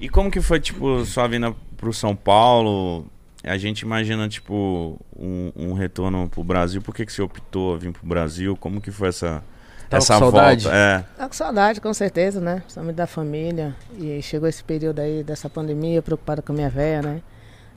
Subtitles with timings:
[0.00, 3.06] E como que foi, tipo, sua vinda pro São Paulo?
[3.42, 6.80] A gente imagina, tipo, um, um retorno pro Brasil.
[6.82, 8.56] Por que, que você optou a vir pro Brasil?
[8.56, 9.42] Como que foi essa,
[9.88, 10.64] Tava essa com saudade?
[10.64, 10.76] volta?
[10.76, 11.04] É.
[11.16, 12.60] Tá com saudade, com certeza, né?
[12.60, 13.74] Principalmente da família.
[13.98, 17.22] E chegou esse período aí dessa pandemia, preocupada com a minha véia, né?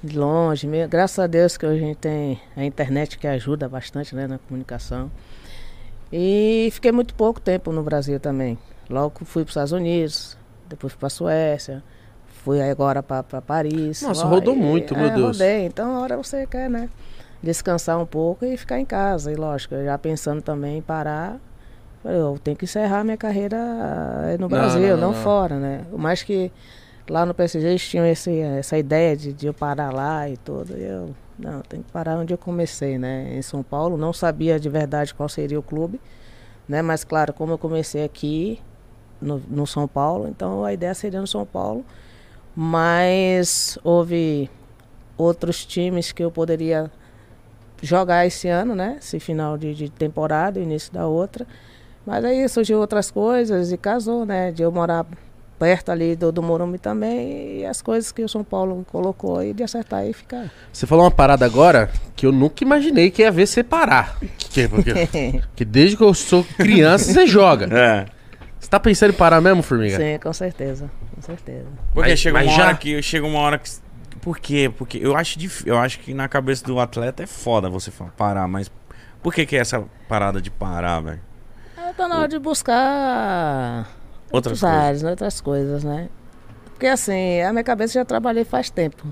[0.03, 0.67] De longe.
[0.67, 0.89] mesmo.
[0.89, 4.27] Graças a Deus que hoje a gente tem a internet que ajuda bastante, né?
[4.27, 5.11] Na comunicação.
[6.11, 8.57] E fiquei muito pouco tempo no Brasil também.
[8.89, 11.83] Logo fui para os Estados Unidos, depois fui para a Suécia,
[12.43, 14.01] fui agora para Paris.
[14.01, 15.37] Nossa, Ó, rodou e- muito, meu é, Deus.
[15.39, 15.65] Rodei.
[15.65, 16.89] Então, a hora você quer, né?
[17.41, 19.31] Descansar um pouco e ficar em casa.
[19.31, 21.39] E lógico, já pensando também em parar.
[22.03, 23.57] Eu tenho que encerrar minha carreira
[24.25, 25.13] eh, no Brasil, não, não, não.
[25.13, 25.85] fora, né?
[25.91, 26.51] Mais que
[27.07, 30.75] lá no PSG eles tinham esse, essa ideia de, de eu parar lá e tudo.
[30.75, 33.35] E eu, não, tem que parar onde eu comecei, né?
[33.35, 33.97] Em São Paulo.
[33.97, 36.01] Não sabia de verdade qual seria o clube,
[36.67, 36.81] né?
[36.81, 38.59] Mas claro, como eu comecei aqui
[39.21, 41.85] no, no São Paulo, então a ideia seria no São Paulo.
[42.55, 44.49] Mas houve
[45.17, 46.91] outros times que eu poderia
[47.81, 48.97] jogar esse ano, né?
[48.99, 51.47] Esse final de, de temporada, início da outra.
[52.05, 54.51] Mas aí surgiu outras coisas e casou, né?
[54.51, 55.05] De eu morar
[55.61, 59.53] perto ali do, do Morumbi também e as coisas que o São Paulo colocou e
[59.53, 60.51] de acertar e ficar.
[60.73, 64.17] Você falou uma parada agora que eu nunca imaginei que ia ver você parar.
[64.37, 64.91] Que, porque,
[65.55, 67.67] que desde que eu sou criança você joga.
[67.71, 68.20] É.
[68.61, 69.97] Você tá pensando em parar mesmo, Formiga?
[69.97, 70.89] Sim, com certeza.
[71.15, 71.65] Com certeza.
[71.93, 73.69] Porque Mas- chega mas uma já- hora que chega uma hora que
[74.21, 74.71] por quê?
[74.77, 75.63] Porque eu acho dif...
[75.67, 78.71] eu acho que na cabeça do atleta é foda você falar, parar, mas
[79.23, 81.19] por que que é essa parada de parar, velho?
[81.75, 83.89] Aí tá na hora de buscar
[84.31, 84.77] Outras coisas.
[84.79, 86.07] áreas, né, outras coisas, né?
[86.65, 89.07] Porque assim, a minha cabeça eu já trabalhei faz tempo.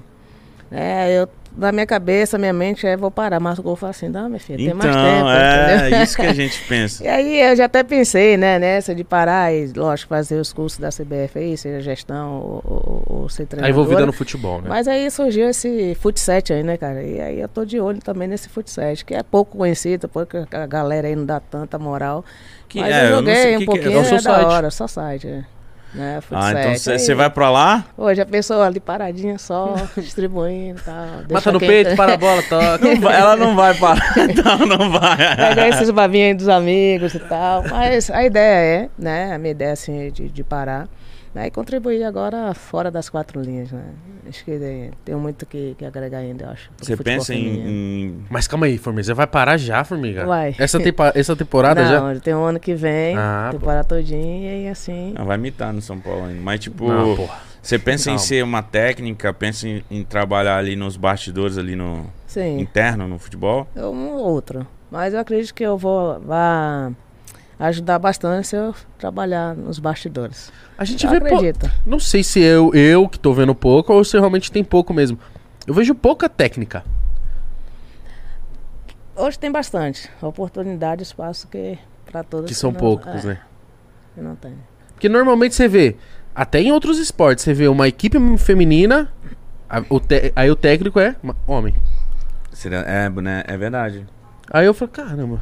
[0.72, 4.08] É, eu, na minha cabeça, minha mente é vou parar, mas o gol fala assim,
[4.08, 5.30] não, minha filha, tem mais Então, tempo.
[5.30, 6.04] é entendeu?
[6.04, 7.04] isso que a gente pensa.
[7.04, 10.80] E aí eu já até pensei, né, nessa de parar e, lógico, fazer os cursos
[10.80, 13.72] da CBF aí, seja gestão ou, ou, ou ser Tá treinadora.
[13.72, 14.70] envolvida no futebol, né?
[14.70, 17.04] Mas aí surgiu esse futset aí, né, cara?
[17.04, 20.66] E aí eu tô de olho também nesse futset, que é pouco conhecido, porque a
[20.66, 22.24] galera aí não dá tanta moral.
[22.68, 23.66] Que- Mas é, eu eu joguei o um que que é.
[23.66, 25.44] pouquinho, É o é, da hora, só site, é.
[25.94, 27.86] Né, Ah, então você vai pra lá?
[27.96, 31.06] Pô, já pensou ali paradinha só, distribuindo e tal.
[31.32, 32.78] Mata no quem- peito, para a bola, toca.
[32.78, 35.18] Não vai- ela não vai parar, então não vai.
[35.36, 37.64] Pegar esses babinhos aí dos amigos e tal.
[37.68, 39.34] Mas a ideia é, né?
[39.34, 40.88] A minha ideia assim é de, de parar.
[41.34, 43.84] Né, e contribuir agora fora das quatro linhas, né?
[44.28, 46.72] Acho que tem, tem muito que, que agregar ainda, eu acho.
[46.80, 49.04] Você pensa em, em- Mas calma aí, Formiga.
[49.04, 50.26] Você vai parar já, Formiga?
[50.26, 50.56] Vai.
[50.58, 52.02] Essa, tempa- essa temporada já?
[52.02, 55.14] Não, tem um ano que vem, Ah, temporada todinha e assim.
[55.16, 56.42] Ah, vai mitar no São Paulo ainda.
[56.42, 57.38] Mas, tipo, Não, porra.
[57.62, 58.20] você pensa em Calma.
[58.26, 63.20] ser uma técnica, pensa em, em trabalhar ali nos bastidores, ali no Sim, interno, no
[63.20, 63.68] futebol?
[63.76, 64.66] um ou outro.
[64.90, 66.92] Mas eu acredito que eu vou vá
[67.60, 70.52] ajudar bastante se eu trabalhar nos bastidores.
[70.78, 71.36] A gente Eu vê pouco.
[71.36, 71.70] acredito.
[71.86, 75.20] Não sei se eu, eu que tô vendo pouco ou se realmente tem pouco mesmo.
[75.68, 76.84] Eu vejo pouca técnica.
[79.16, 83.40] Hoje tem bastante oportunidade, espaço que para todos Que são não- poucos, é, né?
[84.16, 84.54] que não tem.
[84.94, 85.98] Porque normalmente você vê,
[86.34, 89.12] até em outros esportes, você vê uma equipe feminina,
[89.70, 91.16] a- o te- aí o técnico é
[91.46, 91.76] homem.
[92.54, 93.44] Seria- É, né?
[93.46, 94.06] É verdade.
[94.52, 95.42] Aí eu falo, caramba,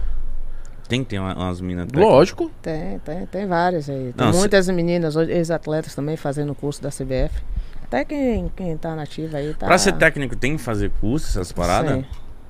[0.88, 2.02] Tem que ter uma- umas técnicas.
[2.02, 2.52] lógico.
[2.62, 4.14] Tem, tem, tem várias aí.
[4.14, 7.42] Tem Não, cê- muitas meninas, ex-atletas também fazendo o curso da CBF.
[7.84, 9.66] Até quem, quem tá nativa aí tá.
[9.68, 11.94] Pra ser técnico tem que fazer curso, essas paradas?
[12.00, 12.06] Sim,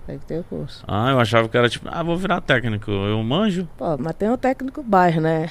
[0.08, 0.84] tem que ter o curso.
[0.88, 3.68] Ah, eu achava que era tipo, ah, vou virar técnico, eu manjo.
[3.78, 5.50] Pô, mas tem o técnico bairro, né?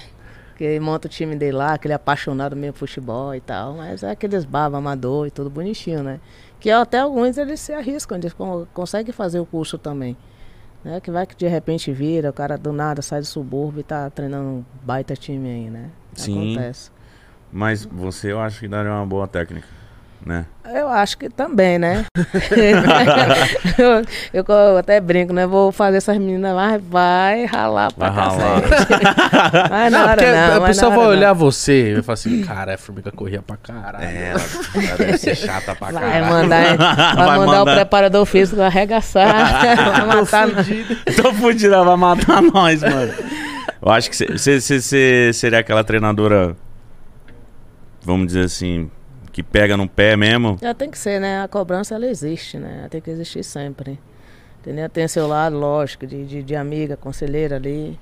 [0.56, 3.74] Que monta o time dele lá, aquele apaixonado mesmo por futebol e tal.
[3.74, 6.18] Mas é aqueles baba amador e tudo bonitinho, né?
[6.58, 10.16] Que até alguns eles se arriscam, eles con- conseguem fazer o curso também.
[10.86, 11.00] Né?
[11.00, 14.08] Que vai que de repente vira, o cara do nada sai do subúrbio e tá
[14.08, 15.91] treinando um baita time aí, né?
[16.14, 16.52] Sim.
[16.54, 16.92] Acontece.
[17.50, 19.66] Mas você eu acho que daria uma boa técnica,
[20.25, 20.47] né?
[20.75, 22.04] Eu acho que também, né?
[23.78, 25.47] eu, eu até brinco, né?
[25.47, 28.62] Vou fazer essas meninas lá, vai ralar pra Vai ralar.
[28.62, 29.04] cacete.
[29.71, 31.16] Mas Não, na hora não, a pessoa vai hora não.
[31.16, 34.04] olhar você e vai falar assim, cara, a formiga corria pra caralho.
[34.04, 34.41] É, ela,
[34.88, 36.27] ela deve ser chata pra Vai caralho.
[36.27, 36.77] mandar,
[37.15, 39.27] vai mandar o preparador físico arregaçar,
[39.92, 40.48] vai matar.
[41.15, 43.12] Tô fudido, ela vai matar nós, mano.
[43.80, 46.57] Eu acho que você seria aquela treinadora,
[48.04, 48.91] vamos dizer assim,
[49.36, 50.56] que pega no pé mesmo.
[50.62, 51.42] Já tem que ser, né?
[51.42, 52.77] A cobrança ela existe, né?
[52.80, 54.00] Ela tem que existir sempre.
[54.60, 54.88] Entendeu?
[54.88, 58.00] Tem seu lado, lógico, de, de, de amiga, conselheira ali.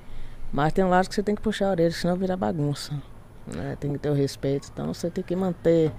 [0.52, 2.92] Mas tem um lado que você tem que puxar a orelha, senão vira bagunça.
[3.52, 3.76] Né?
[3.80, 4.68] Tem que ter o respeito.
[4.72, 5.90] Então você tem que manter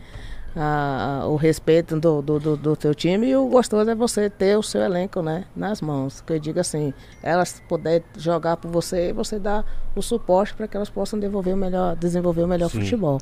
[0.55, 4.29] a- a- o respeito do, do, do, do teu time e o gostoso é você
[4.29, 6.21] ter o seu elenco né, nas mãos.
[6.21, 10.65] Que eu digo assim, elas puderem jogar por você e você dar o suporte para
[10.65, 12.79] que elas possam desenvolver o melhor, desenvolver o melhor Sim.
[12.79, 13.19] futebol.